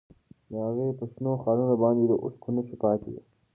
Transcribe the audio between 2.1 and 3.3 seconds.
اوښکو نښې پاتې وې.